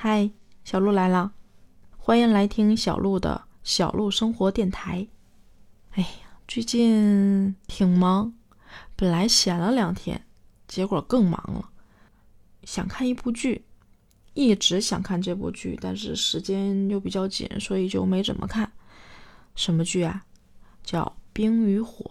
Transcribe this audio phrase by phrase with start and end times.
[0.00, 0.30] 嗨，
[0.62, 1.32] 小鹿来了，
[1.96, 5.08] 欢迎来听小鹿的小鹿生活电台。
[5.90, 8.32] 哎呀，最近挺忙，
[8.94, 10.24] 本来闲了两天，
[10.68, 11.70] 结果更忙了。
[12.62, 13.64] 想看一部剧，
[14.34, 18.70] 一直想看这部剧，但是时间又比较紧，所以就没怎么看。
[19.56, 20.24] 什么剧啊？
[20.84, 22.04] 叫《冰与火》。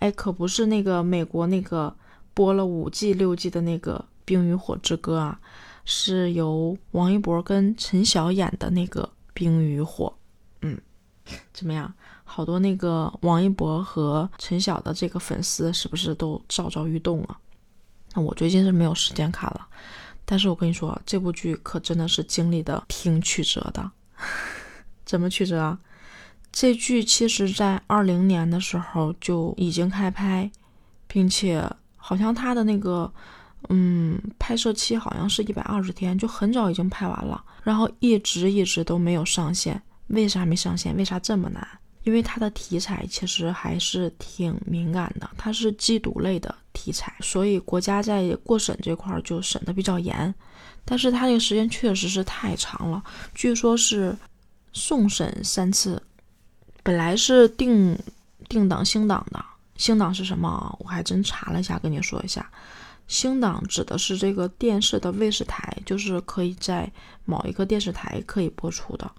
[0.00, 1.96] 哎，可不是那个美国那个
[2.34, 5.40] 播了五季六季的那个《冰与火之歌》啊。
[5.88, 10.06] 是由王一博跟陈晓演的那个《冰与火》，
[10.62, 10.76] 嗯，
[11.54, 11.94] 怎么样？
[12.24, 17.38] 好多那个王一博和陈晓的这个粉丝是不是都躁躁欲动啊？
[18.14, 19.64] 那我最近是没有时间看了，
[20.24, 23.88] 但是我跟你说，这部剧可真的是经历的挺曲折的。
[25.06, 25.78] 怎么曲折啊？
[26.50, 30.50] 这剧其实在二零年的时候就已经开拍，
[31.06, 31.64] 并且
[31.96, 33.12] 好像他的那个。
[33.68, 39.80] 嗯，拍摄期好像是一百二十天，就很早已经拍完了，然后一直一直都没有上线。
[40.08, 40.94] 为啥没上线？
[40.96, 41.66] 为啥这么难？
[42.04, 50.32] 因为它的题材其实还是挺敏感的，它是缉毒类的题材，所以国家在过审这块就审的比较严。
[50.84, 53.02] 但是它这个时间确实是太长了，
[53.34, 54.16] 据说是
[54.72, 56.00] 送审三次。
[56.84, 57.98] 本来是定
[58.48, 59.44] 定档星档的，
[59.76, 60.76] 星档是什么？
[60.78, 62.48] 我还真查了一下，跟你说一下。
[63.06, 66.90] 星档指的是这个电视的卫视台，就是可以在
[67.24, 69.10] 某一个电视台可以播出的。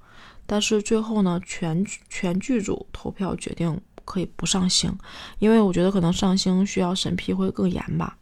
[0.45, 4.97] 但是最后呢，全全剧组投票决定可以不上星，
[5.39, 8.17] 因为我觉得可能上星需要审批会更严吧。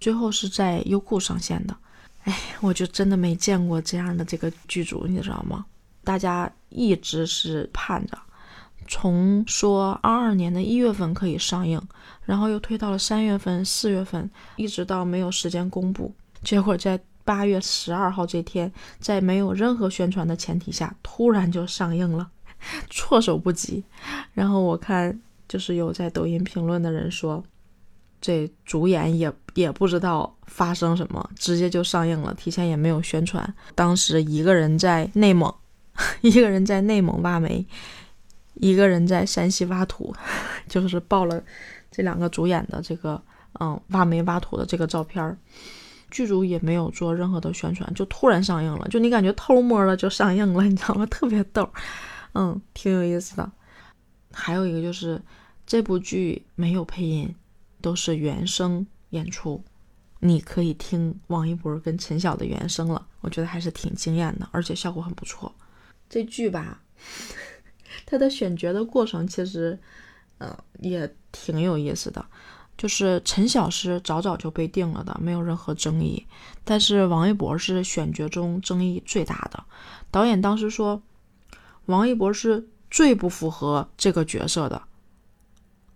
[0.00, 1.76] 最后是在优酷上线的。
[2.24, 5.64] 哎，我就真的没见过这样的这个剧组，你知道吗？
[6.04, 8.18] 大家一直是盼着。
[8.88, 11.80] 从说二二年的一月份可以上映，
[12.24, 16.12] 然后又推到了三月份、四月份，一直到没有时间公布。
[16.42, 22.30] 结果在八月十二号这天，在没有任何宣传的前提下，突然就上映了，
[22.88, 23.84] 措手不及。
[24.32, 27.44] 然后我看就是有在抖音评论的人说，
[28.22, 33.54] 这主演也也不知道发生什么，直接就上映了，提前也没有宣传。
[33.74, 35.52] 当时一个人在内蒙，
[36.22, 37.66] 一个人在内蒙挖煤。
[38.60, 40.14] 一个人在山西挖土，
[40.68, 41.42] 就是爆了
[41.90, 43.20] 这两个主演的这个
[43.60, 45.36] 嗯挖煤挖土的这个照片儿
[46.10, 51.04] 剧组也没有做任何的宣传，就突然上映了，就你感觉偷摸的就上映了，你知道吗？
[51.10, 51.68] 特别逗，
[52.32, 53.52] 嗯，挺有意思的。
[54.32, 55.20] 还有一个就是
[55.66, 57.34] 这部剧没有配音，
[57.80, 59.62] 都是原声演出，
[60.20, 65.54] 你可以听王一博跟陈晓的原声了，我觉得还是挺惊艳的，而且效果很不错。
[66.08, 66.80] 这剧吧。
[68.10, 69.78] 他的选角的过程其实，
[70.38, 72.24] 呃，也挺有意思的。
[72.78, 76.26] 就是陈晓是早早就被定了的，没有任何争议。
[76.64, 79.62] 但是王一博是选角中争议最大的。
[80.10, 81.02] 导演当时说，
[81.84, 84.80] 王一博是最不符合这个角色的，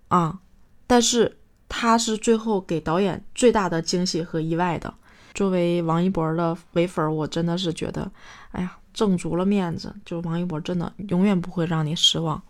[0.08, 0.40] 啊，
[0.86, 4.92] 但是他是最后给导演最大的惊喜和意外的。
[5.32, 8.12] 作为王一博的唯粉，我真的是觉得，
[8.50, 8.76] 哎呀。
[8.92, 12.40] 挣足了面子，就王一博真的永远不会让你失望，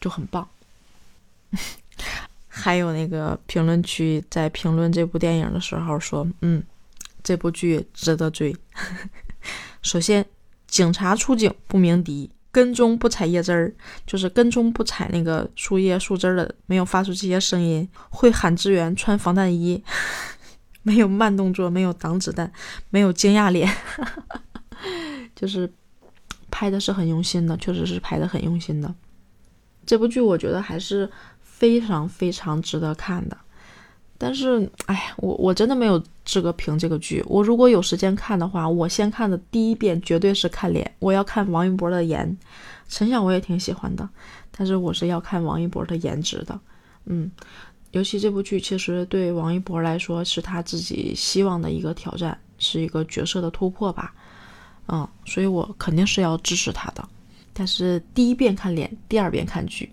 [0.00, 0.48] 就很棒。
[2.48, 6.62] 还有那个评论区在评论这部电影的时候说：“嗯，
[7.22, 8.56] 这部剧值得追。
[9.82, 10.24] ”首先，
[10.66, 13.74] 警察出警不鸣笛，跟踪不踩叶枝儿，
[14.06, 19.84] 就是跟踪不踩那个树叶树枝的，没有发出这些声音，会喊支援，穿防弹衣，
[20.82, 22.50] 没有慢动作，没有挡子弹，
[22.88, 23.70] 没有惊讶脸。
[25.36, 25.70] 就是
[26.50, 28.92] 拍的是很用心的，确实是拍的很用心的。
[29.86, 31.08] 这部剧我觉得还是
[31.40, 33.36] 非常非常值得看的。
[34.18, 37.22] 但是，哎，我我真的没有资格评这个剧。
[37.26, 40.90] 我如果有时间看的话，我先看的第一遍绝对是看脸。
[41.00, 42.34] 我要看王一博的颜，
[42.88, 44.08] 陈晓我也挺喜欢的，
[44.50, 46.58] 但是我是要看王一博的颜值的。
[47.04, 47.30] 嗯，
[47.90, 54.14] 尤其这部剧其实对王一博来说是他自己希望的一个挑战，是一个角色的突破吧。
[54.88, 57.08] 嗯，所以我肯定是要支持他的，
[57.52, 59.90] 但是第一遍看脸，第二遍看剧。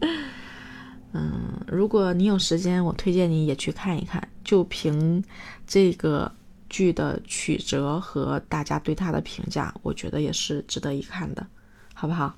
[1.12, 4.26] 嗯，如果你有时间，我推荐你也去看一看。
[4.44, 5.22] 就凭
[5.66, 6.30] 这个
[6.68, 11.44] 剧的曲折和大家对他的评价，我觉得也是值得一看的，
[11.94, 12.32] 好不好？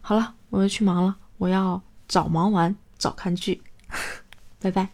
[0.00, 3.62] 好了，我要去忙了，我要早忙完早看剧，
[4.58, 4.88] 拜拜。